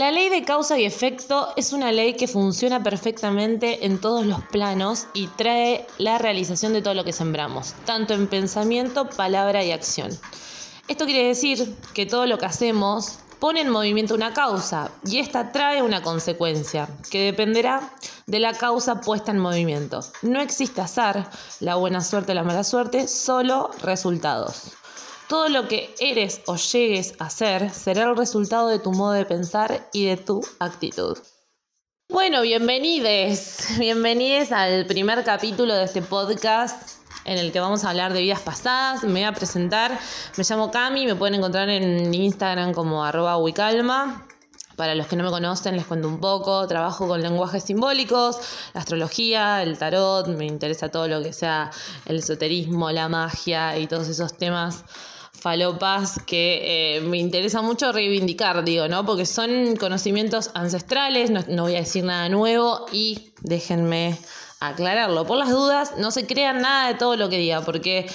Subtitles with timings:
[0.00, 4.42] La ley de causa y efecto es una ley que funciona perfectamente en todos los
[4.44, 9.72] planos y trae la realización de todo lo que sembramos, tanto en pensamiento, palabra y
[9.72, 10.08] acción.
[10.88, 15.52] Esto quiere decir que todo lo que hacemos pone en movimiento una causa y esta
[15.52, 17.92] trae una consecuencia que dependerá
[18.26, 20.00] de la causa puesta en movimiento.
[20.22, 21.28] No existe azar,
[21.60, 24.79] la buena suerte, la mala suerte, solo resultados.
[25.30, 29.24] Todo lo que eres o llegues a ser será el resultado de tu modo de
[29.24, 31.16] pensar y de tu actitud.
[32.08, 38.12] Bueno, bienvenidos, bienvenidos al primer capítulo de este podcast en el que vamos a hablar
[38.12, 39.04] de vidas pasadas.
[39.04, 39.96] Me voy a presentar,
[40.36, 44.26] me llamo Cami, me pueden encontrar en Instagram como arroba wicalma.
[44.74, 46.66] Para los que no me conocen, les cuento un poco.
[46.66, 48.40] Trabajo con lenguajes simbólicos,
[48.74, 51.70] la astrología, el tarot, me interesa todo lo que sea
[52.06, 54.84] el esoterismo, la magia y todos esos temas
[55.40, 59.04] falopas que eh, me interesa mucho reivindicar, digo, ¿no?
[59.04, 64.18] Porque son conocimientos ancestrales, no voy a decir nada nuevo y déjenme
[64.60, 65.26] aclararlo.
[65.26, 68.06] Por las dudas, no se crean nada de todo lo que diga, porque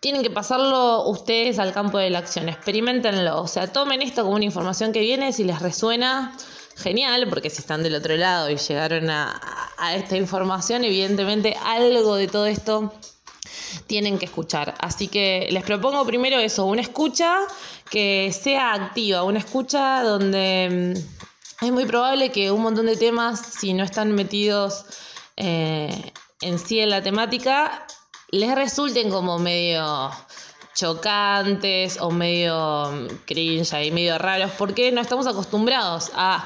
[0.00, 4.36] tienen que pasarlo ustedes al campo de la acción, experimentenlo, o sea, tomen esto como
[4.36, 6.36] una información que viene, si les resuena,
[6.76, 9.40] genial, porque si están del otro lado y llegaron a,
[9.76, 12.92] a esta información, evidentemente algo de todo esto
[13.86, 14.74] tienen que escuchar.
[14.80, 17.38] Así que les propongo primero eso, una escucha
[17.90, 23.40] que sea activa, una escucha donde mm, es muy probable que un montón de temas,
[23.40, 24.84] si no están metidos
[25.36, 27.86] eh, en sí en la temática
[28.30, 30.10] les resulten como medio
[30.74, 36.44] chocantes o medio cringe y medio raros porque no estamos acostumbrados a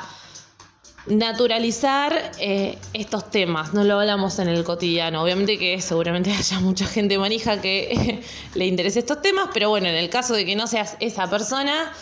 [1.06, 5.22] naturalizar eh, estos temas, no lo hablamos en el cotidiano.
[5.22, 8.22] Obviamente que seguramente haya mucha gente manija que
[8.55, 11.92] le interese estos temas, pero bueno, en el caso de que no seas esa persona,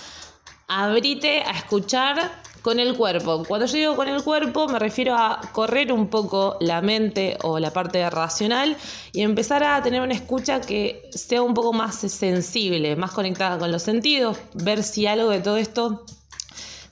[0.69, 2.31] abrite a escuchar
[2.63, 3.43] con el cuerpo.
[3.47, 7.59] Cuando yo digo con el cuerpo me refiero a correr un poco la mente o
[7.59, 8.77] la parte racional
[9.13, 13.73] y empezar a tener una escucha que sea un poco más sensible, más conectada con
[13.73, 16.05] los sentidos, ver si algo de todo esto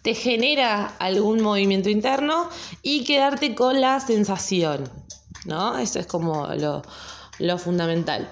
[0.03, 2.49] te genera algún movimiento interno
[2.83, 4.91] y quedarte con la sensación,
[5.45, 5.79] ¿no?
[5.79, 6.83] Eso es como lo,
[7.39, 8.29] lo fundamental.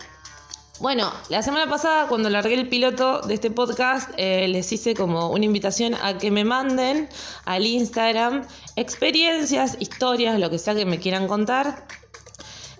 [0.78, 5.30] Bueno, la semana pasada cuando largué el piloto de este podcast eh, les hice como
[5.30, 7.08] una invitación a que me manden
[7.46, 8.46] al Instagram
[8.76, 11.86] experiencias, historias, lo que sea que me quieran contar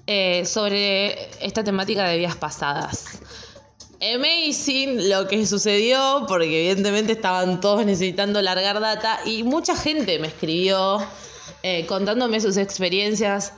[0.06, 3.20] eh, sobre esta temática de vidas pasadas.
[4.00, 10.28] Amazing lo que sucedió porque evidentemente estaban todos necesitando largar data y mucha gente me
[10.28, 10.98] escribió
[11.62, 13.54] eh, contándome sus experiencias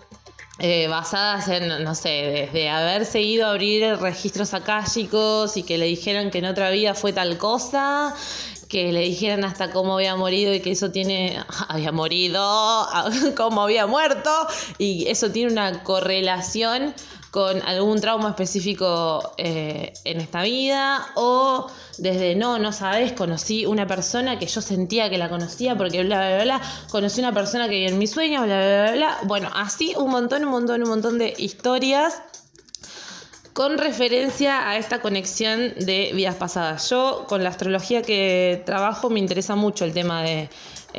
[0.60, 2.08] eh, basadas en, no sé,
[2.52, 6.94] desde haberse ido a abrir registros akáshicos y que le dijeran que en otra vida
[6.94, 8.14] fue tal cosa,
[8.68, 12.88] que le dijeran hasta cómo había morido y que eso tiene, había morido,
[13.36, 14.30] cómo había muerto,
[14.78, 16.94] y eso tiene una correlación
[17.30, 21.66] con algún trauma específico eh, en esta vida o
[21.98, 26.18] desde no, no sabes, conocí una persona que yo sentía que la conocía porque bla,
[26.28, 29.18] bla, bla, conocí una persona que vive en mi sueño, bla, bla, bla, bla.
[29.24, 32.22] Bueno, así un montón, un montón, un montón de historias
[33.52, 36.88] con referencia a esta conexión de vidas pasadas.
[36.90, 40.48] Yo con la astrología que trabajo me interesa mucho el tema de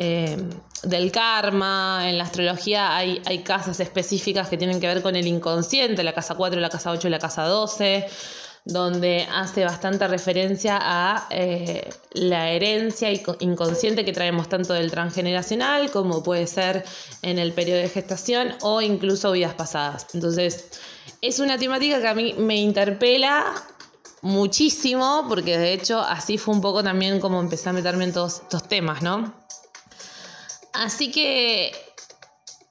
[0.01, 0.37] eh,
[0.83, 5.27] del karma, en la astrología hay, hay casas específicas que tienen que ver con el
[5.27, 8.07] inconsciente, la casa 4, la casa 8 y la casa 12,
[8.63, 16.23] donde hace bastante referencia a eh, la herencia inconsciente que traemos tanto del transgeneracional como
[16.23, 16.85] puede ser
[17.21, 20.07] en el periodo de gestación o incluso vidas pasadas.
[20.13, 20.79] Entonces,
[21.21, 23.53] es una temática que a mí me interpela
[24.21, 28.35] muchísimo, porque de hecho así fue un poco también como empecé a meterme en todos
[28.43, 29.48] estos temas, ¿no?
[30.73, 31.71] Así que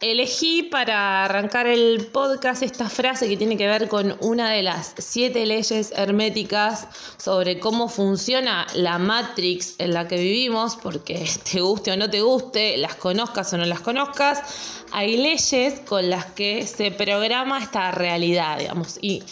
[0.00, 4.94] elegí para arrancar el podcast esta frase que tiene que ver con una de las
[4.98, 6.86] siete leyes herméticas
[7.16, 12.20] sobre cómo funciona la Matrix en la que vivimos, porque te guste o no te
[12.20, 17.90] guste, las conozcas o no las conozcas, hay leyes con las que se programa esta
[17.90, 18.98] realidad, digamos.
[19.02, 19.24] Y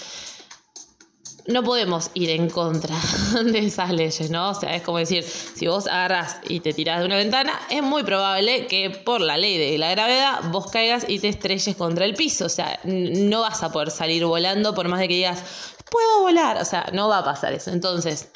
[1.46, 2.96] no podemos ir en contra
[3.44, 4.50] de esas leyes, ¿no?
[4.50, 7.82] O sea, es como decir, si vos agarras y te tirás de una ventana, es
[7.82, 12.04] muy probable que por la ley de la gravedad vos caigas y te estrelles contra
[12.04, 12.46] el piso.
[12.46, 15.42] O sea, no vas a poder salir volando por más de que digas,
[15.90, 16.60] puedo volar.
[16.60, 17.70] O sea, no va a pasar eso.
[17.70, 18.28] Entonces,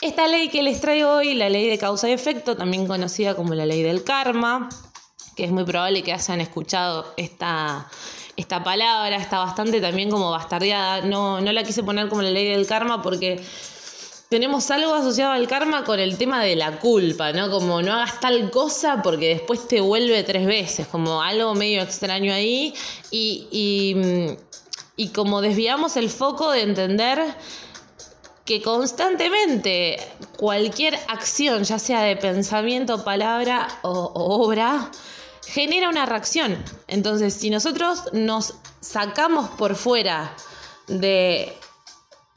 [0.00, 3.54] esta ley que les traigo hoy, la ley de causa y efecto, también conocida como
[3.54, 4.68] la ley del karma,
[5.36, 7.88] que es muy probable que hayan escuchado esta
[8.36, 11.02] esta palabra, está bastante también como bastardeada.
[11.02, 13.42] No, no la quise poner como la ley del karma porque
[14.28, 17.50] tenemos algo asociado al karma con el tema de la culpa, ¿no?
[17.50, 22.32] Como no hagas tal cosa porque después te vuelve tres veces, como algo medio extraño
[22.32, 22.72] ahí.
[23.10, 24.36] Y, y,
[24.96, 27.22] y como desviamos el foco de entender
[28.46, 29.98] que constantemente
[30.38, 34.90] cualquier acción, ya sea de pensamiento, palabra o, o obra,
[35.46, 36.62] genera una reacción.
[36.88, 40.34] Entonces, si nosotros nos sacamos por fuera
[40.86, 41.56] de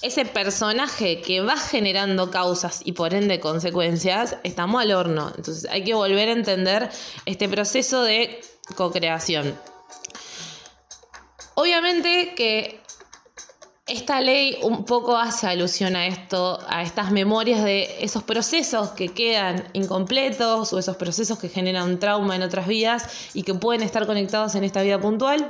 [0.01, 5.31] ese personaje que va generando causas y por ende consecuencias, estamos al horno.
[5.35, 6.89] Entonces hay que volver a entender
[7.25, 8.41] este proceso de
[8.75, 9.57] co-creación.
[11.55, 12.81] Obviamente que
[13.87, 19.09] esta ley un poco hace alusión a esto, a estas memorias de esos procesos que
[19.09, 24.07] quedan incompletos o esos procesos que generan trauma en otras vidas y que pueden estar
[24.07, 25.49] conectados en esta vida puntual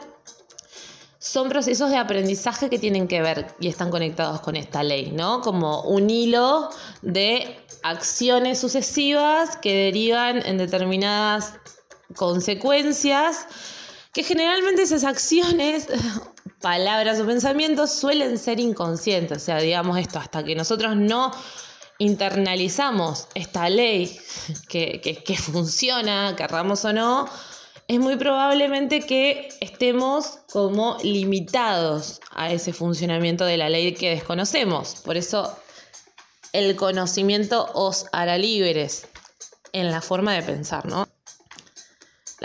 [1.18, 5.42] son procesos de aprendizaje que tienen que ver y están conectados con esta ley, ¿no?
[5.42, 6.70] Como un hilo
[7.02, 11.54] de acciones sucesivas que derivan en determinadas
[12.16, 13.48] consecuencias,
[14.14, 15.88] que generalmente esas acciones,
[16.66, 21.32] palabras o pensamientos suelen ser inconscientes, o sea, digamos esto, hasta que nosotros no
[22.00, 24.20] internalizamos esta ley
[24.68, 27.30] que, que, funciona, querramos o no,
[27.88, 34.96] es muy probablemente que estemos como limitados a ese funcionamiento de la ley que desconocemos.
[35.06, 35.56] Por eso
[36.52, 39.08] el conocimiento os hará libres
[39.72, 41.08] en la forma de pensar, ¿no?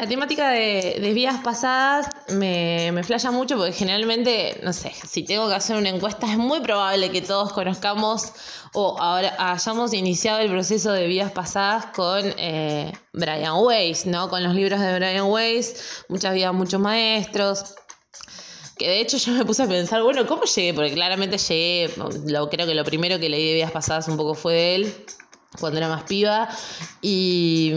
[0.00, 5.24] La temática de, de vías pasadas me, me flasha mucho porque generalmente, no sé, si
[5.24, 8.32] tengo que hacer una encuesta, es muy probable que todos conozcamos
[8.72, 14.30] o ahora hayamos iniciado el proceso de vías pasadas con eh, Brian Weiss, ¿no?
[14.30, 17.74] Con los libros de Brian Weiss, muchas vidas, muchos maestros.
[18.78, 20.72] Que de hecho yo me puse a pensar, bueno, ¿cómo llegué?
[20.72, 21.90] Porque claramente llegué,
[22.24, 24.94] lo, creo que lo primero que leí de vías pasadas un poco fue él,
[25.60, 26.48] cuando era más piba.
[27.02, 27.74] Y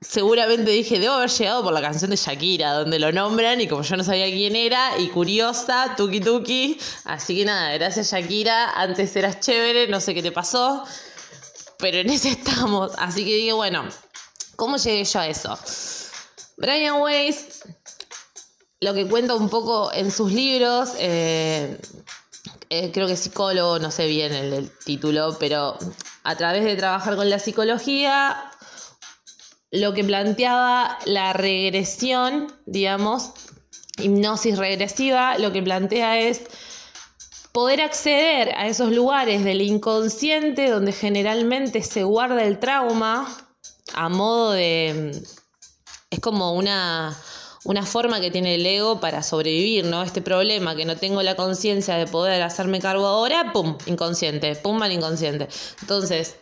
[0.00, 3.82] seguramente dije, debo haber llegado por la canción de Shakira, donde lo nombran y como
[3.82, 6.78] yo no sabía quién era y curiosa, tuki tuki.
[7.04, 10.84] Así que nada, gracias Shakira, antes eras chévere, no sé qué te pasó,
[11.78, 12.92] pero en ese estamos.
[12.98, 13.88] Así que dije, bueno,
[14.56, 15.58] ¿cómo llegué yo a eso?
[16.56, 17.62] Brian Weiss,
[18.80, 21.78] lo que cuenta un poco en sus libros, eh,
[22.70, 25.78] eh, creo que psicólogo, no sé bien el título, pero
[26.24, 28.52] a través de trabajar con la psicología,
[29.70, 33.32] lo que planteaba la regresión, digamos,
[33.98, 36.42] hipnosis regresiva, lo que plantea es
[37.52, 43.26] poder acceder a esos lugares del inconsciente donde generalmente se guarda el trauma
[43.94, 45.22] a modo de...
[46.10, 47.14] Es como una,
[47.64, 50.02] una forma que tiene el ego para sobrevivir, ¿no?
[50.02, 53.76] Este problema que no tengo la conciencia de poder hacerme cargo ahora, ¡pum!
[53.86, 54.80] Inconsciente, ¡pum!
[54.82, 55.48] al inconsciente.
[55.82, 56.36] Entonces,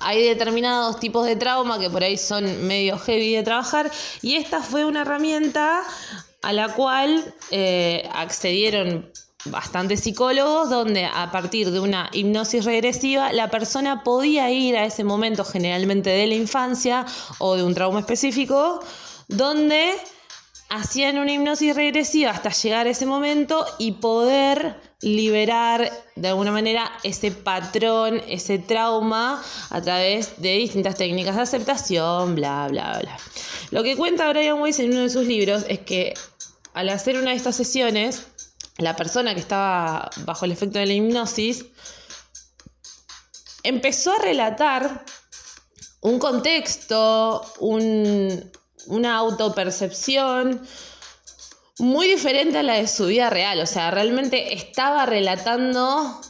[0.00, 3.90] hay determinados tipos de trauma que por ahí son medio heavy de trabajar
[4.22, 5.82] y esta fue una herramienta
[6.42, 9.10] a la cual eh, accedieron
[9.46, 15.04] bastantes psicólogos donde a partir de una hipnosis regresiva la persona podía ir a ese
[15.04, 17.06] momento generalmente de la infancia
[17.38, 18.80] o de un trauma específico
[19.28, 19.92] donde
[20.68, 26.90] hacían una hipnosis regresiva hasta llegar a ese momento y poder liberar de alguna manera
[27.02, 33.16] ese patrón, ese trauma a través de distintas técnicas de aceptación, bla, bla, bla.
[33.70, 36.14] Lo que cuenta Brian Weiss en uno de sus libros es que
[36.74, 38.26] al hacer una de estas sesiones,
[38.78, 41.66] la persona que estaba bajo el efecto de la hipnosis
[43.62, 45.04] empezó a relatar
[46.00, 48.50] un contexto, un,
[48.86, 50.62] una autopercepción,
[51.80, 53.58] muy diferente a la de su vida real.
[53.60, 56.20] O sea, realmente estaba relatando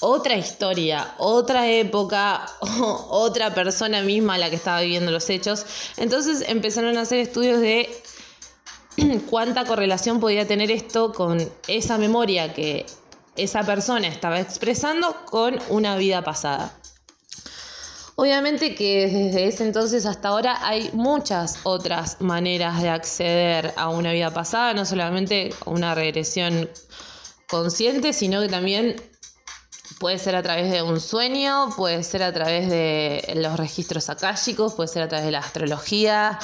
[0.00, 2.46] otra historia, otra época,
[3.08, 5.64] otra persona misma la que estaba viviendo los hechos.
[5.96, 7.88] Entonces empezaron a hacer estudios de
[9.30, 12.84] cuánta correlación podía tener esto con esa memoria que
[13.36, 16.72] esa persona estaba expresando con una vida pasada.
[18.20, 24.10] Obviamente que desde ese entonces hasta ahora hay muchas otras maneras de acceder a una
[24.10, 26.68] vida pasada, no solamente una regresión
[27.48, 28.96] consciente, sino que también
[30.00, 34.74] puede ser a través de un sueño, puede ser a través de los registros akáshicos,
[34.74, 36.40] puede ser a través de la astrología.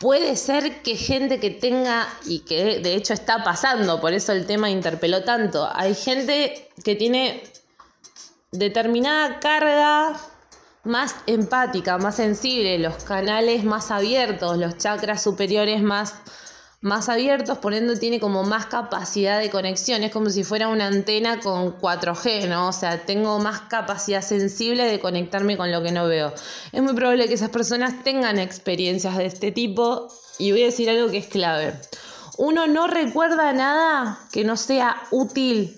[0.00, 4.46] Puede ser que gente que tenga, y que de hecho está pasando, por eso el
[4.46, 7.42] tema interpeló tanto, hay gente que tiene
[8.50, 10.18] determinada carga
[10.84, 16.14] más empática, más sensible, los canales más abiertos, los chakras superiores más,
[16.82, 21.40] más abiertos, poniendo tiene como más capacidad de conexión, es como si fuera una antena
[21.40, 22.68] con 4G, ¿no?
[22.68, 26.34] O sea, tengo más capacidad sensible de conectarme con lo que no veo.
[26.72, 30.90] Es muy probable que esas personas tengan experiencias de este tipo y voy a decir
[30.90, 31.74] algo que es clave.
[32.36, 35.74] Uno no recuerda nada que no sea útil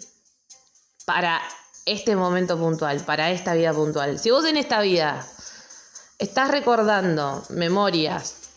[1.04, 1.40] para
[1.86, 4.18] este momento puntual, para esta vida puntual.
[4.18, 5.24] Si vos en esta vida
[6.18, 8.50] estás recordando memorias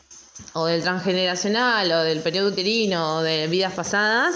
[0.53, 4.35] o del transgeneracional o del periodo uterino o de vidas pasadas,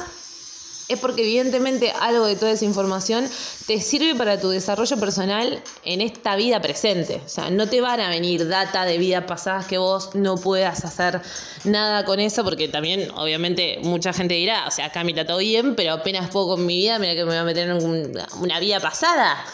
[0.87, 3.29] es porque evidentemente algo de toda esa información
[3.67, 7.21] te sirve para tu desarrollo personal en esta vida presente.
[7.25, 10.83] O sea, no te van a venir data de vidas pasadas que vos no puedas
[10.83, 11.21] hacer
[11.63, 15.75] nada con eso, porque también, obviamente, mucha gente dirá, o sea, acá me todo bien,
[15.75, 18.11] pero apenas puedo con mi vida, mira que me voy a meter en
[18.41, 19.45] una vida pasada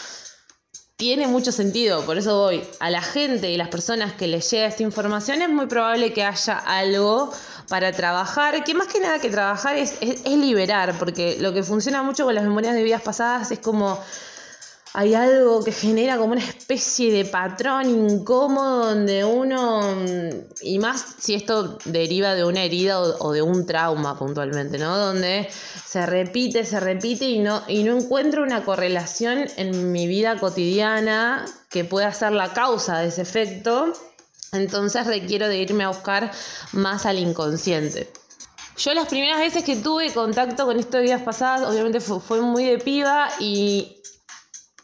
[1.00, 2.62] tiene mucho sentido, por eso voy.
[2.78, 6.22] A la gente y las personas que les llega esta información es muy probable que
[6.22, 7.32] haya algo
[7.70, 12.02] para trabajar, que más que nada que trabajar es, es liberar, porque lo que funciona
[12.02, 13.98] mucho con las memorias de vidas pasadas es como
[14.92, 19.82] hay algo que genera como una especie de patrón incómodo donde uno,
[20.62, 24.96] y más si esto deriva de una herida o, de un trauma puntualmente, ¿no?
[24.96, 25.48] Donde
[25.86, 31.44] se repite, se repite y no, y no encuentro una correlación en mi vida cotidiana
[31.68, 33.92] que pueda ser la causa de ese efecto.
[34.52, 36.32] Entonces requiero de irme a buscar
[36.72, 38.10] más al inconsciente.
[38.76, 42.40] Yo las primeras veces que tuve contacto con esto de vidas pasadas, obviamente fue, fue
[42.40, 44.00] muy de piba y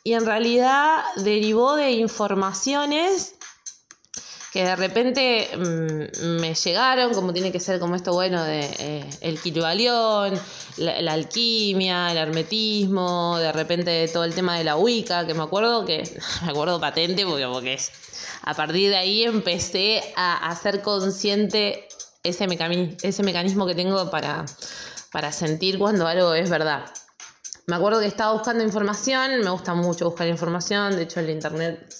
[0.06, 3.34] y en realidad derivó de informaciones
[4.52, 9.10] que de repente mm, me llegaron, como tiene que ser como esto bueno de eh,
[9.20, 10.40] el quirubalión,
[10.76, 15.84] la, alquimia, el hermetismo, de repente todo el tema de la Wicca, que me acuerdo
[15.84, 16.08] que,
[16.44, 17.90] me acuerdo patente porque, porque es,
[18.42, 21.88] a partir de ahí empecé a, ser consciente
[22.22, 22.46] ese,
[23.02, 24.46] ese mecanismo que tengo para,
[25.10, 26.84] para sentir cuando algo es verdad.
[27.68, 31.92] Me acuerdo que estaba buscando información, me gusta mucho buscar información, de hecho el internet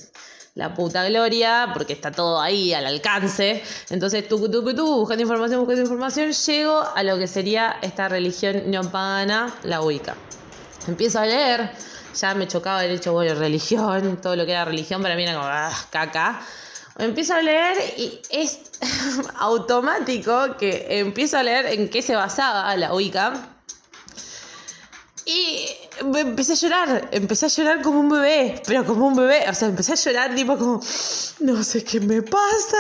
[0.55, 3.65] la puta gloria, porque está todo ahí al alcance.
[3.91, 8.71] Entonces, tú, tú, tú, buscando información, buscando información, llego a lo que sería esta religión
[8.71, 10.15] neopagana, la Wicca.
[10.87, 11.73] Empiezo a leer,
[12.15, 15.35] ya me chocaba el hecho, bueno, religión, todo lo que era religión para mí era
[15.35, 16.43] como, ah, caca.
[16.97, 18.61] Empiezo a leer y es
[19.35, 23.56] automático que empiezo a leer en qué se basaba la Wicca
[25.29, 25.67] y
[26.15, 29.67] empecé a llorar, empecé a llorar como un bebé, pero como un bebé, o sea,
[29.67, 30.81] empecé a llorar tipo como,
[31.41, 32.77] no sé qué me pasa,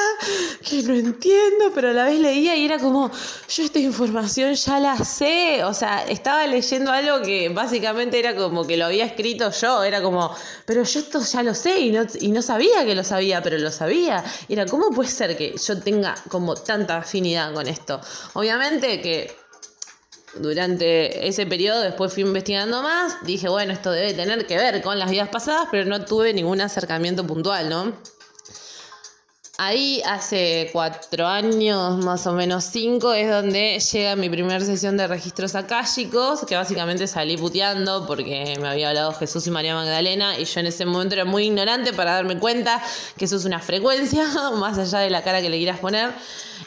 [0.62, 3.10] que no entiendo, pero a la vez leía y era como,
[3.48, 8.64] yo esta información ya la sé, o sea, estaba leyendo algo que básicamente era como
[8.64, 10.32] que lo había escrito yo, era como,
[10.66, 13.58] pero yo esto ya lo sé y no, y no sabía que lo sabía, pero
[13.58, 14.22] lo sabía.
[14.46, 18.00] Y era, ¿cómo puede ser que yo tenga como tanta afinidad con esto?
[18.34, 19.45] Obviamente que
[20.40, 24.98] durante ese periodo, después fui investigando más, dije, bueno, esto debe tener que ver con
[24.98, 28.15] las vidas pasadas, pero no tuve ningún acercamiento puntual, ¿no?
[29.58, 35.06] Ahí hace cuatro años, más o menos cinco, es donde llega mi primera sesión de
[35.06, 40.44] registros akáshicos, que básicamente salí puteando porque me había hablado Jesús y María Magdalena y
[40.44, 42.82] yo en ese momento era muy ignorante para darme cuenta
[43.16, 46.10] que eso es una frecuencia, más allá de la cara que le quieras poner.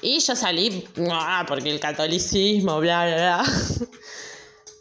[0.02, 0.88] Y yo salí,
[1.48, 3.44] porque el catolicismo, bla, bla, bla.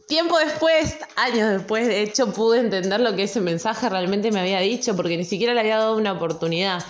[0.07, 4.61] Tiempo después, años después, de hecho, pude entender lo que ese mensaje realmente me había
[4.61, 6.83] dicho, porque ni siquiera le había dado una oportunidad.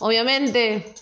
[0.00, 0.94] Obviamente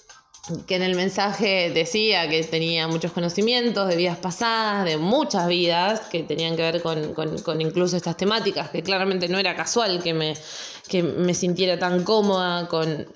[0.66, 6.00] que en el mensaje decía que tenía muchos conocimientos de vidas pasadas, de muchas vidas
[6.00, 10.36] que tenían que ver con, incluso estas temáticas, que claramente no era casual que me,
[10.86, 13.06] que me sintiera tan cómoda con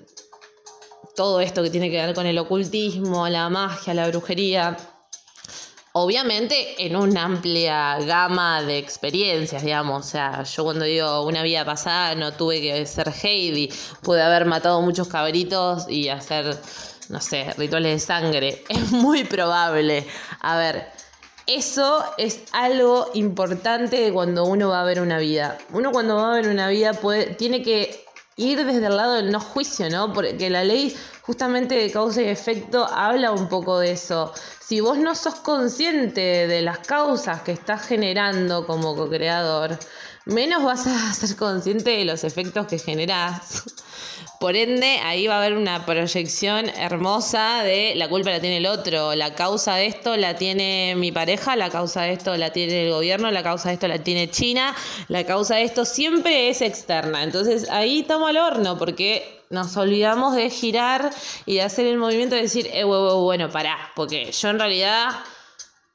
[1.15, 4.77] todo esto que tiene que ver con el ocultismo, la magia, la brujería.
[5.93, 10.05] Obviamente en una amplia gama de experiencias, digamos.
[10.05, 13.71] O sea, yo cuando digo una vida pasada no tuve que ser Heidi.
[14.03, 16.55] Pude haber matado muchos cabritos y hacer,
[17.09, 18.63] no sé, rituales de sangre.
[18.69, 20.05] Es muy probable.
[20.41, 20.89] A ver,
[21.47, 25.57] eso es algo importante cuando uno va a ver una vida.
[25.73, 28.05] Uno cuando va a ver una vida puede, tiene que
[28.39, 30.13] ir desde el lado del no juicio, ¿no?
[30.13, 34.33] Porque la ley justamente de causa y efecto habla un poco de eso.
[34.59, 39.77] Si vos no sos consciente de las causas que estás generando como co-creador,
[40.25, 43.63] menos vas a ser consciente de los efectos que generás.
[44.39, 48.67] Por ende, ahí va a haber una proyección hermosa de la culpa la tiene el
[48.67, 52.85] otro, la causa de esto la tiene mi pareja, la causa de esto la tiene
[52.85, 54.73] el gobierno, la causa de esto la tiene China,
[55.09, 57.23] la causa de esto siempre es externa.
[57.23, 61.09] Entonces ahí estamos al horno porque nos olvidamos de girar
[61.45, 65.09] y de hacer el movimiento de decir, eh, bueno, pará, porque yo en realidad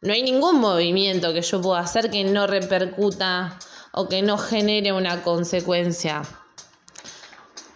[0.03, 3.59] no hay ningún movimiento que yo pueda hacer que no repercuta
[3.93, 6.25] o que no genere una consecuencia.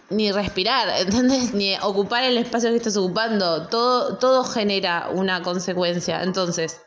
[0.09, 1.53] Ni respirar, ¿entendés?
[1.53, 3.67] Ni ocupar el espacio que estás ocupando.
[3.67, 6.23] Todo, todo genera una consecuencia.
[6.23, 6.81] Entonces,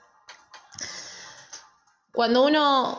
[2.13, 2.99] cuando uno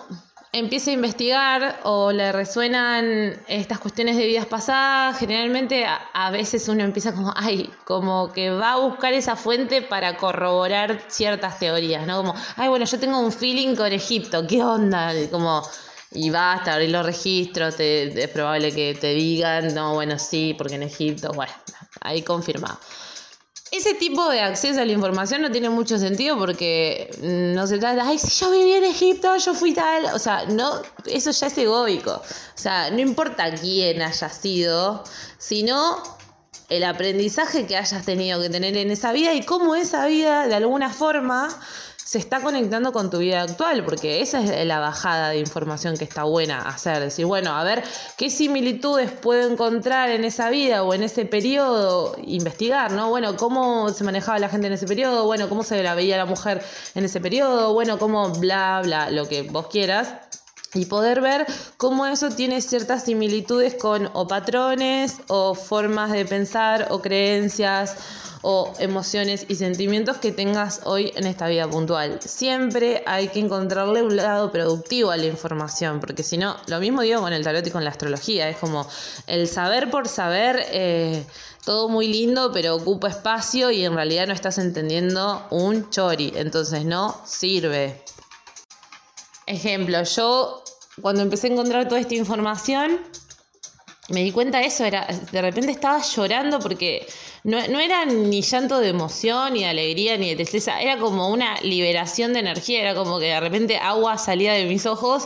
[0.53, 6.83] empieza a investigar o le resuenan estas cuestiones de vidas pasadas, generalmente a, veces uno
[6.83, 12.17] empieza como, ay, como que va a buscar esa fuente para corroborar ciertas teorías, ¿no?
[12.17, 15.11] Como, ay, bueno, yo tengo un feeling con Egipto, ¿qué onda?
[15.31, 15.63] Como,
[16.13, 20.83] y basta, abrir los registros, es probable que te digan, no, bueno, sí, porque en
[20.83, 21.53] Egipto, bueno,
[22.01, 22.79] ahí confirmado.
[23.71, 28.07] Ese tipo de acceso a la información no tiene mucho sentido porque no se trata,
[28.07, 30.05] ay, si yo viví en Egipto, yo fui tal.
[30.13, 32.11] O sea, no, eso ya es egoico.
[32.11, 35.03] O sea, no importa quién haya sido,
[35.39, 36.03] sino
[36.69, 40.53] el aprendizaje que hayas tenido que tener en esa vida y cómo esa vida, de
[40.53, 41.49] alguna forma,
[42.13, 46.03] se está conectando con tu vida actual, porque esa es la bajada de información que
[46.03, 46.99] está buena hacer.
[46.99, 47.83] Decir, bueno, a ver
[48.17, 53.09] qué similitudes puedo encontrar en esa vida o en ese periodo, investigar, ¿no?
[53.09, 56.27] Bueno, cómo se manejaba la gente en ese periodo, bueno, cómo se la veía la
[56.27, 60.13] mujer en ese periodo, bueno, cómo bla, bla, lo que vos quieras
[60.75, 66.89] y poder ver cómo eso tiene ciertas similitudes con o patrones o formas de pensar
[66.91, 67.95] o creencias
[68.43, 72.19] o emociones y sentimientos que tengas hoy en esta vida puntual.
[72.21, 77.01] Siempre hay que encontrarle un lado productivo a la información, porque si no, lo mismo
[77.01, 78.85] digo con el tarot y con la astrología, es como
[79.27, 81.25] el saber por saber, eh,
[81.63, 86.83] todo muy lindo, pero ocupa espacio y en realidad no estás entendiendo un chori, entonces
[86.83, 88.03] no sirve.
[89.45, 90.63] Ejemplo, yo
[91.01, 92.99] cuando empecé a encontrar toda esta información,
[94.09, 97.07] me di cuenta de eso, era, de repente estaba llorando porque
[97.45, 101.59] no, era ni llanto de emoción, ni de alegría, ni de tristeza, era como una
[101.61, 105.25] liberación de energía, era como que de repente agua salía de mis ojos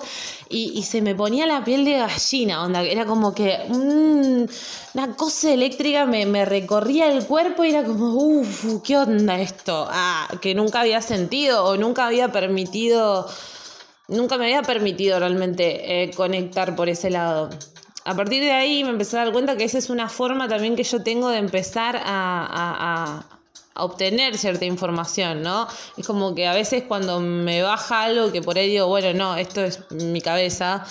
[0.49, 4.45] y, se me ponía la piel de gallina, onda, era como que mm,
[4.93, 9.87] una cosa eléctrica me, me, recorría el cuerpo y era como, uff, ¿qué onda esto?
[9.89, 13.27] Ah, que nunca había sentido o nunca había permitido,
[14.07, 17.49] nunca me había permitido realmente eh, conectar por ese lado
[18.07, 20.77] a partir de ahí me empecé a dar cuenta que esa es una forma también
[20.77, 23.25] que yo tengo de empezar a,
[23.79, 25.67] obtener cierta información, ¿no?
[25.97, 29.35] Es como que a veces cuando me baja algo que por ahí digo, bueno, no,
[29.35, 30.83] esto es mi cabeza,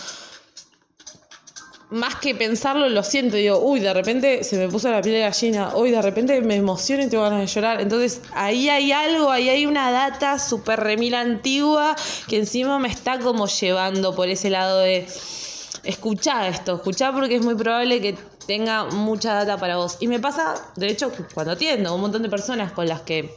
[1.90, 5.20] más que pensarlo, lo siento, digo, uy, de repente se me puso la piel de
[5.22, 7.80] gallina, uy, de repente me emociono y tengo ganas de llorar.
[7.80, 11.96] Entonces, ahí hay algo, ahí hay una data súper remil antigua
[12.28, 15.08] que encima me está como llevando por ese lado de
[15.86, 19.96] escuchá esto, escuchá porque es muy probable que tenga mucha data para vos.
[20.00, 23.34] Y me pasa, de hecho, cuando atiendo, un montón de personas con las que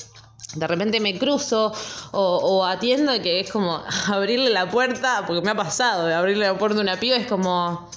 [0.56, 1.72] de repente me cruzo
[2.12, 6.80] o, atiendo que es como abrirle la puerta, porque me ha pasado abrirle la puerta
[6.80, 7.90] a una piba, es como,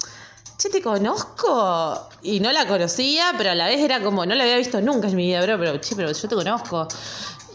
[0.57, 2.09] che, te conozco.
[2.21, 5.07] Y no la conocía, pero a la vez era como, no la había visto nunca
[5.07, 6.87] en mi vida, pero, pero che, pero yo te conozco.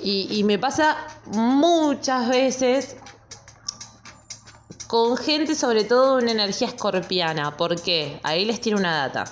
[0.01, 2.97] Y me pasa muchas veces
[4.89, 7.57] con gente sobre todo una energía escorpiana.
[7.57, 8.19] ¿Por qué?
[8.25, 9.25] Ahí les tiene una data.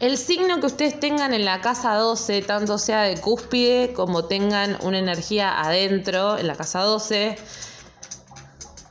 [0.00, 4.76] El signo que ustedes tengan en la casa 12, tanto sea de cúspide como tengan
[4.82, 7.36] una energía adentro en la casa 12,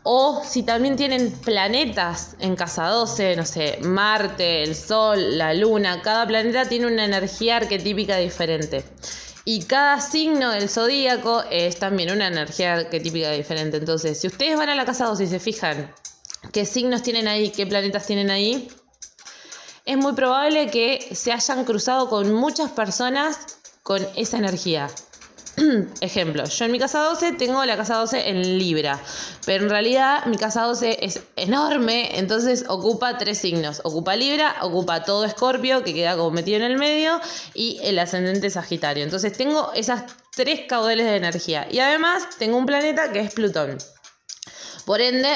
[0.03, 6.01] o si también tienen planetas en casa 12, no sé, Marte, el Sol, la Luna,
[6.01, 8.85] cada planeta tiene una energía arquetípica diferente.
[9.43, 13.77] Y cada signo del zodíaco es también una energía arquetípica diferente.
[13.77, 15.91] Entonces, si ustedes van a la casa 2 y se fijan
[16.51, 18.69] qué signos tienen ahí, qué planetas tienen ahí,
[19.85, 24.89] es muy probable que se hayan cruzado con muchas personas con esa energía.
[26.01, 28.99] Ejemplo, yo en mi casa 12 tengo la casa 12 en Libra,
[29.45, 33.81] pero en realidad mi casa 12 es enorme, entonces ocupa tres signos.
[33.83, 37.19] Ocupa Libra, ocupa todo Escorpio, que queda como metido en el medio,
[37.53, 39.03] y el ascendente Sagitario.
[39.03, 40.03] Entonces tengo esas
[40.35, 41.67] tres caudales de energía.
[41.69, 43.77] Y además tengo un planeta que es Plutón.
[44.85, 45.29] Por ende,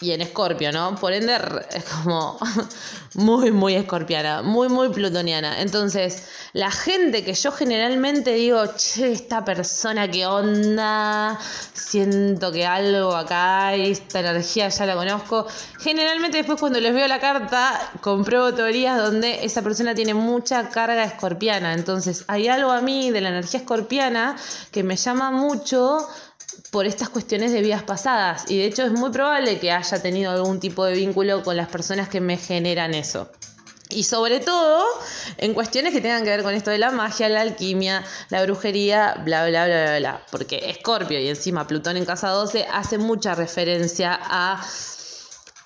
[0.00, 0.94] y en Escorpio, ¿no?
[0.96, 1.38] Por ende,
[1.70, 2.38] es como
[3.14, 5.62] muy, muy escorpiana, muy, muy plutoniana.
[5.62, 11.38] Entonces, la gente que yo generalmente digo, che, esta persona, ¿qué onda?
[11.72, 15.46] Siento que algo acá esta energía ya la conozco.
[15.80, 21.04] Generalmente, después, cuando les veo la carta, compruebo teorías donde esa persona tiene mucha carga
[21.04, 21.72] escorpiana.
[21.72, 24.36] Entonces, hay algo a mí de la energía escorpiana
[24.70, 26.06] que me llama mucho
[26.76, 28.50] por estas cuestiones de vidas pasadas.
[28.50, 31.68] Y de hecho es muy probable que haya tenido algún tipo de vínculo con las
[31.68, 33.30] personas que me generan eso.
[33.88, 34.84] Y sobre todo
[35.38, 39.22] en cuestiones que tengan que ver con esto de la magia, la alquimia, la brujería,
[39.24, 40.26] bla, bla, bla, bla, bla.
[40.30, 44.62] Porque Escorpio y encima Plutón en casa 12 hace mucha referencia a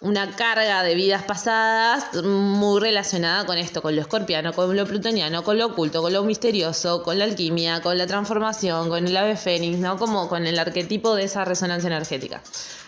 [0.02, 5.44] una carga de vidas pasadas muy relacionada con esto, con lo escorpiano, con lo plutoniano,
[5.44, 9.36] con lo oculto, con lo misterioso, con la alquimia, con la transformación, con el ave
[9.36, 9.98] fénix, ¿no?
[9.98, 12.42] Como con el arquetipo de esa resonancia energética.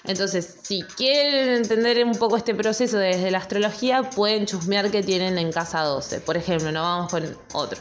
[0.04, 5.36] Entonces, si quieren entender un poco este proceso desde la astrología, pueden chusmear que tienen
[5.36, 6.20] en casa 12.
[6.20, 7.78] Por ejemplo, no vamos con otro.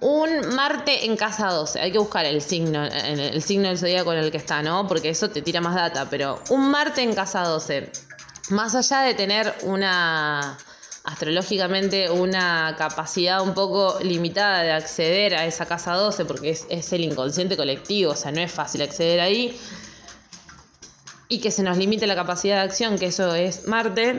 [0.00, 4.16] Un Marte en casa 12, hay que buscar el signo, el signo del zodíaco con
[4.16, 4.86] el que está, ¿no?
[4.86, 7.90] Porque eso te tira más data, pero un Marte en casa 12
[8.50, 10.58] más allá de tener una
[11.06, 17.04] astrológicamente una capacidad un poco limitada de acceder a esa casa 12, porque es, el
[17.04, 19.56] inconsciente colectivo, o sea, no es fácil acceder ahí,
[21.28, 24.18] y que se nos limite la capacidad de acción, que eso es Marte,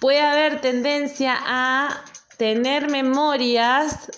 [0.00, 2.04] puede haber tendencia a
[2.38, 4.10] tener memorias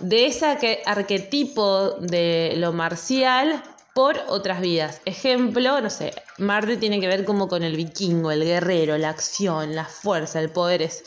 [0.00, 3.62] de ese arquetipo de lo marcial
[3.94, 5.00] por otras vidas.
[5.04, 9.74] Ejemplo, no sé, Marte tiene que ver como con el vikingo, el guerrero, la acción,
[9.74, 10.82] la fuerza, el poder.
[10.82, 11.04] Es...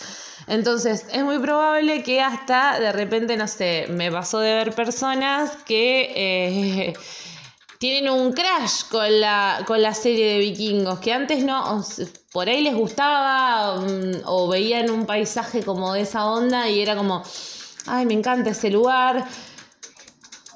[0.48, 5.52] Entonces, es muy probable que hasta de repente, no sé, me pasó de ver personas
[5.66, 6.94] que eh,
[7.80, 11.84] tienen un crash con la, con la serie de vikingos, que antes no,
[12.32, 16.96] por ahí les gustaba mm, o veían un paisaje como de esa onda y era
[16.96, 17.24] como,
[17.88, 19.26] ay, me encanta ese lugar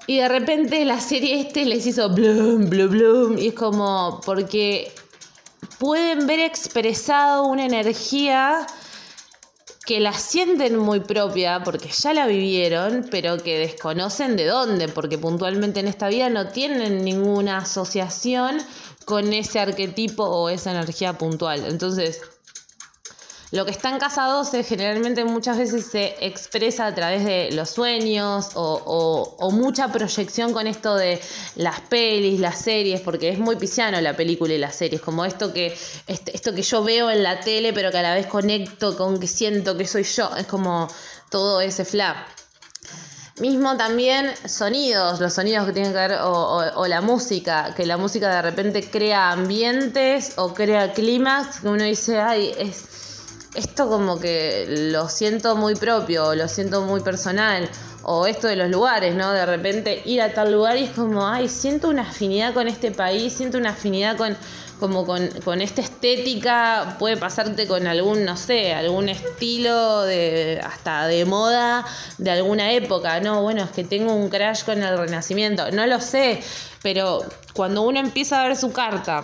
[0.08, 3.38] y de repente la serie este les hizo blum, blum, blum.
[3.38, 4.91] Y es como, porque
[5.80, 8.65] pueden ver expresado una energía
[9.86, 15.17] que la sienten muy propia porque ya la vivieron, pero que desconocen de dónde, porque
[15.17, 18.58] puntualmente en esta vida no tienen ninguna asociación
[19.06, 21.65] con ese arquetipo o esa energía puntual.
[21.65, 22.22] Entonces,
[23.52, 27.70] lo que está en casa 12 generalmente muchas veces se expresa a través de los
[27.70, 31.22] sueños o, mucha proyección con esto de
[31.56, 35.54] las pelis, las series, porque es muy pisciano la película y las series, como esto
[35.54, 38.98] que, este, esto que yo veo en la tele pero que a la vez conecto
[38.98, 40.90] con que siento que soy yo, es como
[41.30, 42.18] todo ese flap.
[43.40, 47.96] Mismo también sonidos, los sonidos que tienen que ver, o, o, la música, que la
[47.96, 53.07] música de repente crea ambientes o crea climas, que uno dice, ay, es,
[53.58, 57.67] esto como que lo siento muy propio, lo siento muy personal,
[58.04, 59.34] o esto de los lugares, ¿no?
[59.34, 62.91] De repente ir a tal lugar y es como, ay, siento una afinidad con este
[62.91, 64.38] país, siento una afinidad con,
[64.80, 71.26] como con, esta estética, puede pasarte con algún, no sé, algún estilo de, hasta de
[71.26, 71.84] moda
[72.20, 76.00] de alguna época, no, bueno, es que tengo un crash con el renacimiento, no lo
[76.00, 76.41] sé,
[76.84, 79.24] pero cuando uno empieza a ver su carta,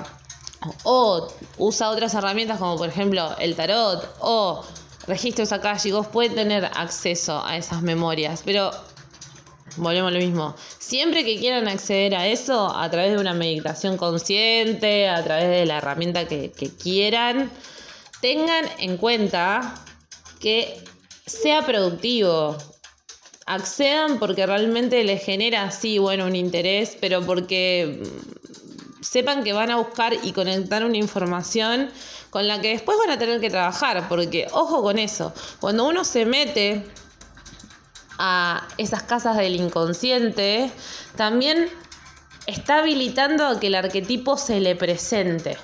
[0.83, 4.63] o usa otras herramientas como por ejemplo el tarot o
[5.07, 5.49] registros
[5.91, 8.71] vos pueden tener acceso a esas memorias, pero
[9.77, 10.55] volvemos a lo mismo.
[10.79, 15.65] Siempre que quieran acceder a eso a través de una meditación consciente, a través de
[15.65, 17.51] la herramienta que quieran,
[18.21, 19.75] tengan en cuenta
[20.39, 20.81] que
[21.25, 22.55] sea productivo.
[23.45, 28.01] Accedan porque realmente les genera, sí, bueno, un interés, pero porque
[29.03, 31.89] sepan que van a buscar y conectar una información
[32.29, 36.03] con la que después van a tener que trabajar, porque ojo con eso, cuando uno
[36.03, 36.85] se mete
[38.17, 40.71] a esas casas del inconsciente,
[41.15, 41.69] también
[42.45, 45.57] está habilitando a que el arquetipo se le presente,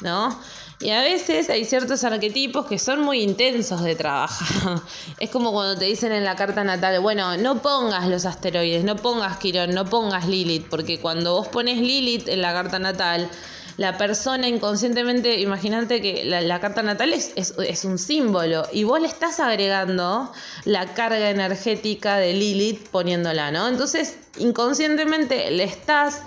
[0.00, 0.38] ¿no?
[0.78, 4.82] Y a veces hay ciertos arquetipos que son muy intensos de trabajar.
[5.18, 8.96] Es como cuando te dicen en la carta natal, bueno, no pongas los asteroides, no
[8.96, 13.30] pongas Quirón, no pongas Lilith, porque cuando vos pones Lilith en la carta natal,
[13.78, 19.06] la persona inconscientemente, imagínate que la, carta natal es, es, un símbolo y vos le
[19.06, 20.32] estás agregando
[20.64, 23.68] la carga energética de Lilith poniéndola, ¿no?
[23.68, 26.22] Entonces, inconscientemente le estás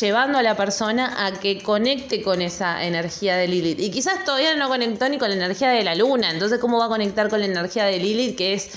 [0.00, 3.80] llevando a la persona a que conecte con esa energía de Lilith.
[3.80, 6.86] Y quizás todavía no conectó ni con la energía de la luna, entonces ¿cómo va
[6.86, 8.70] a conectar con la energía de Lilith que es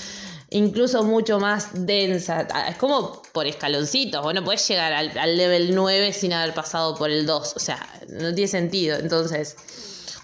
[0.50, 2.46] incluso mucho más densa?
[2.68, 6.96] Es como por escaloncitos, vos no podés llegar al, al level 9 sin haber pasado
[6.96, 8.98] por el 2, o sea, no tiene sentido.
[8.98, 9.56] Entonces,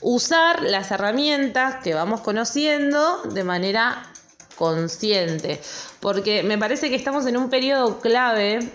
[0.00, 4.10] usar las herramientas que vamos conociendo de manera
[4.56, 5.60] consciente,
[6.00, 8.72] porque me parece que estamos en un periodo clave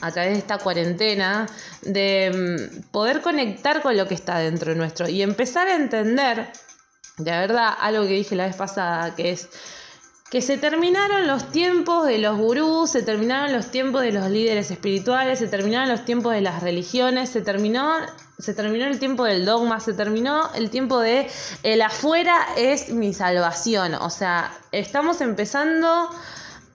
[0.00, 1.46] a través de esta cuarentena,
[1.82, 6.50] de mm, poder conectar con lo que está dentro nuestro y empezar a entender,
[7.18, 9.48] de verdad, algo que dije la vez pasada, que es
[10.30, 14.70] que se terminaron los tiempos de los gurús, se terminaron los tiempos de los líderes
[14.70, 17.94] espirituales, se terminaron los tiempos de las religiones, se terminó,
[18.38, 21.30] se terminó el tiempo del dogma, se terminó el tiempo de
[21.62, 23.94] el afuera es mi salvación.
[23.94, 26.10] O sea, estamos empezando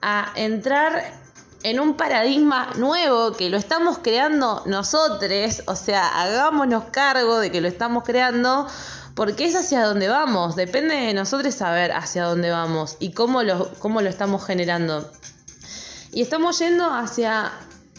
[0.00, 1.21] a entrar
[1.62, 7.60] en un paradigma nuevo que lo estamos creando nosotros, o sea, hagámonos cargo de que
[7.60, 8.66] lo estamos creando
[9.14, 13.70] porque es hacia dónde vamos, depende de nosotros saber hacia dónde vamos y cómo lo,
[13.78, 15.10] cómo lo estamos generando.
[16.12, 17.52] Y estamos yendo hacia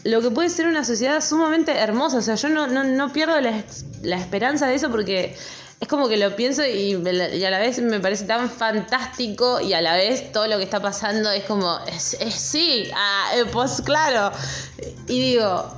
[0.04, 3.64] lo que puede ser una sociedad sumamente hermosa, o sea, yo no, no, pierdo la,
[4.02, 5.38] la, esperanza de eso porque
[5.84, 9.82] es como que lo pienso y, a la vez me parece tan fantástico y a
[9.82, 14.34] la vez todo lo que está pasando es como, es, sí, ah, eh, pues claro.
[15.10, 15.74] Y digo,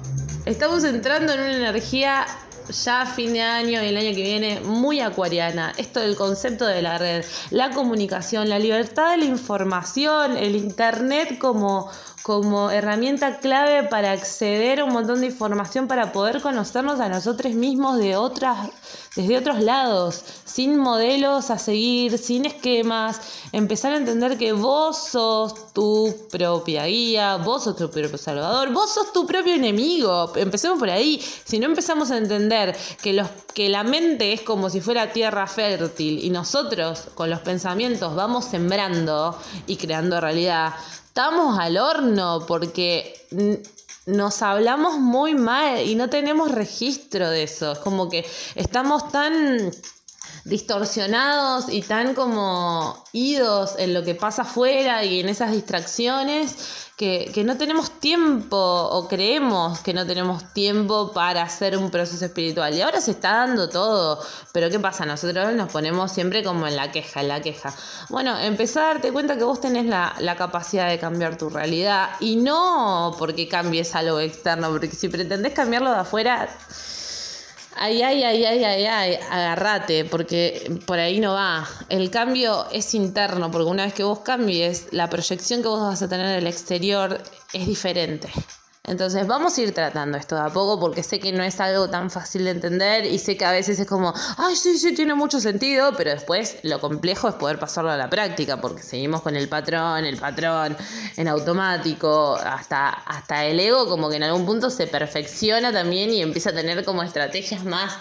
[0.46, 2.28] estamos entrando en una energía
[2.70, 5.74] ya fin de año y el año que viene muy acuariana.
[5.76, 11.40] Esto del concepto de la red, la comunicación, la libertad de la información, el Internet
[11.40, 11.90] como,
[12.26, 17.54] como herramienta clave para acceder a un montón de información para poder conocernos a nosotros
[17.54, 18.72] mismos de otras,
[19.16, 25.72] desde otros lados, sin modelos a seguir, sin esquemas, empezar a entender que vos sos
[25.72, 30.34] tu propia guía, vos sos tu propio salvador, vos sos tu propio enemigo.
[30.36, 31.24] Empecemos por ahí.
[31.44, 35.46] Si no empezamos a entender que, los, que la mente es como si fuera tierra
[35.46, 40.74] fértil y nosotros con los pensamientos vamos sembrando y creando realidad,
[41.16, 43.14] estamos al horno porque
[44.06, 47.72] nos hablamos muy mal y no tenemos registro de eso.
[47.72, 48.26] Es como que
[48.56, 49.72] estamos tan
[50.46, 57.44] distorsionados y tan como idos en lo que pasa afuera y en esas distracciones que,
[57.44, 62.74] no tenemos tiempo o creemos que no tenemos tiempo para hacer un proceso espiritual.
[62.76, 65.06] Y ahora se está dando todo, pero ¿qué pasa?
[65.06, 67.74] Nosotros nos ponemos siempre como en la queja, en la queja.
[68.10, 72.12] Bueno, empezar a darte cuenta que vos tenés la, la capacidad de cambiar tu realidad
[72.20, 76.48] y no porque cambies algo externo, porque si pretendés cambiarlo de afuera
[77.78, 81.68] Ay, ay, ay, ay, ay, ay, agárrate, porque por ahí no va.
[81.90, 86.02] El cambio es interno, porque una vez que vos cambies, la proyección que vos vas
[86.02, 87.22] a tener en el exterior
[87.54, 88.30] es diferente.
[88.88, 91.90] Entonces vamos a ir tratando esto de a poco porque sé que no es algo
[91.90, 95.16] tan fácil de entender y sé que a veces es como, ay, sí, sí, tiene
[95.16, 99.36] mucho sentido, pero después lo complejo es poder pasarlo a la práctica porque seguimos con
[99.36, 100.78] el patrón, el patrón
[101.18, 106.22] en automático, hasta, hasta el ego como que en algún punto se perfecciona también y
[106.22, 107.98] empieza a tener como estrategias más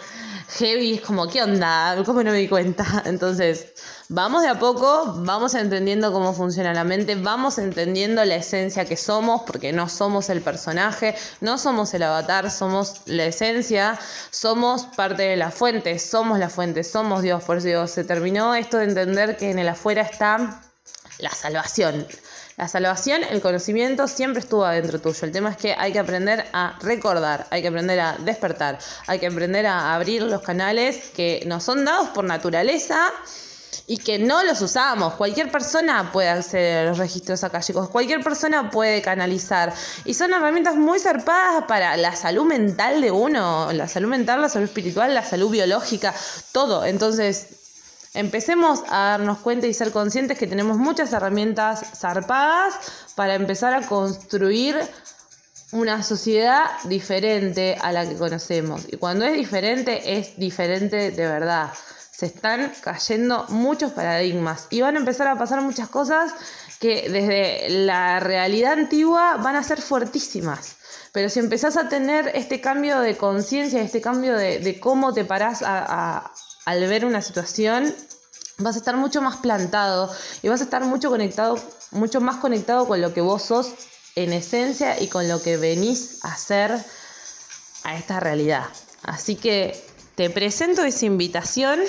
[0.48, 1.96] heavy, es como, ¿qué onda?
[2.04, 2.84] ¿Cómo no me di cuenta?
[3.06, 3.72] Entonces,
[4.08, 8.96] vamos de a poco, vamos entendiendo cómo funciona la mente, vamos entendiendo la esencia que
[8.96, 13.98] somos, porque no somos el personaje, no somos el avatar, somos la esencia,
[14.30, 18.78] somos parte de la fuente, somos la fuente, somos Dios, por digo, se terminó esto
[18.78, 20.60] de entender que en el afuera está
[21.18, 22.06] la salvación.
[22.56, 25.18] La salvación, el conocimiento siempre estuvo adentro tuyo.
[25.22, 29.18] El tema es que hay que aprender a recordar, hay que aprender a despertar, hay
[29.18, 33.12] que aprender a abrir los canales que nos son dados por naturaleza
[33.88, 35.14] y que no los usamos.
[35.14, 37.88] Cualquier persona puede acceder a los registros chicos.
[37.88, 39.74] cualquier persona puede canalizar.
[40.04, 44.48] Y son herramientas muy zarpadas para la salud mental de uno, la salud mental, la
[44.48, 46.14] salud espiritual, la salud biológica,
[46.52, 46.84] todo.
[46.84, 47.63] Entonces,
[48.14, 52.74] Empecemos a darnos cuenta y ser conscientes que tenemos muchas herramientas zarpadas
[53.16, 54.76] para empezar a construir
[55.72, 58.86] una sociedad diferente a la que conocemos.
[58.90, 61.72] Y cuando es diferente, es diferente de verdad.
[62.12, 66.32] Se están cayendo muchos paradigmas y van a empezar a pasar muchas cosas
[66.78, 70.76] que desde la realidad antigua van a ser fuertísimas.
[71.12, 75.62] Pero si empezás a tener este cambio de conciencia, este cambio de, cómo te parás
[75.64, 76.30] a,
[76.64, 77.94] al ver una situación
[78.58, 80.10] vas a estar mucho más plantado
[80.42, 81.58] y vas a estar mucho conectado,
[81.90, 83.72] mucho más conectado con lo que vos sos
[84.14, 86.72] en esencia y con lo que venís a hacer
[87.82, 88.66] a esta realidad.
[89.02, 91.80] Así que te presento esa invitación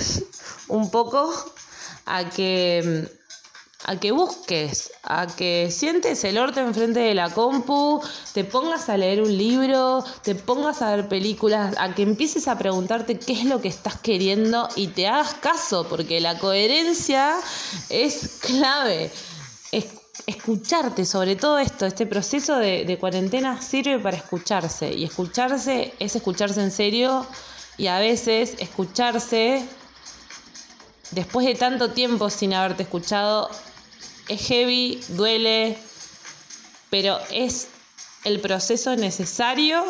[0.68, 1.32] un poco
[2.04, 3.08] a que
[3.86, 8.02] a que busques, a que sientes el orto enfrente de la compu,
[8.34, 12.58] te pongas a leer un libro, te pongas a ver películas, a que empieces a
[12.58, 17.36] preguntarte qué es lo que estás queriendo y te hagas caso, porque la coherencia
[17.88, 19.12] es clave.
[20.26, 26.16] escucharte sobre todo esto, este proceso de, de cuarentena sirve para escucharse y escucharse es
[26.16, 27.24] escucharse en serio
[27.78, 29.64] y a veces escucharse
[31.12, 33.48] después de tanto tiempo sin haberte escuchado
[34.28, 35.78] es heavy, duele,
[36.90, 37.68] pero es
[38.24, 39.84] el proceso necesario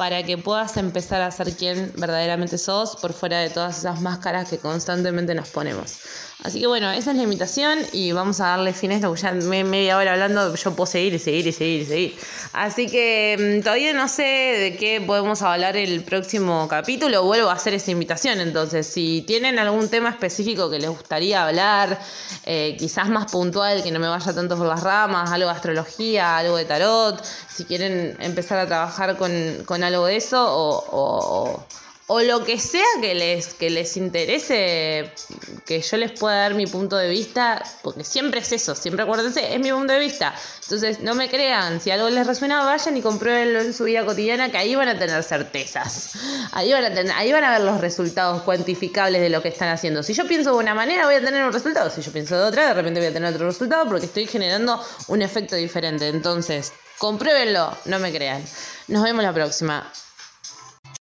[0.00, 4.48] para que puedas empezar a ser quien verdaderamente sos por fuera de todas esas máscaras
[4.48, 5.98] que constantemente nos ponemos.
[6.42, 9.32] Así que bueno, esa es la invitación y vamos a darle fin a esto, ya
[9.32, 12.18] me, media hora hablando, yo puedo seguir y seguir y seguir y seguir.
[12.54, 17.52] Así que mm, todavía no sé de qué podemos hablar el próximo capítulo, vuelvo a
[17.52, 22.00] hacer esa invitación, entonces si tienen algún tema específico que les gustaría hablar,
[22.46, 26.38] eh, quizás más puntual, que no me vaya tanto por las ramas, algo de astrología,
[26.38, 27.22] algo de tarot,
[27.54, 31.66] si quieren empezar a trabajar con, algo de eso o
[32.12, 35.12] o lo que sea que les, que les interese,
[35.64, 39.54] que yo les pueda dar mi punto de vista, porque siempre es eso, siempre acuérdense,
[39.54, 40.34] es mi punto de vista.
[40.64, 44.50] Entonces, no me crean, si algo les resuena, vayan y compruébenlo en su vida cotidiana,
[44.50, 46.14] que ahí van a tener certezas.
[46.50, 50.02] Ahí van a, ahí van a ver los resultados cuantificables de lo que están haciendo.
[50.02, 51.90] Si yo pienso de una manera, voy a tener un resultado.
[51.90, 54.84] Si yo pienso de otra, de repente voy a tener otro resultado, porque estoy generando
[55.06, 56.08] un efecto diferente.
[56.08, 58.44] Entonces, compruébenlo, no me crean.
[58.88, 59.90] Nos vemos la próxima.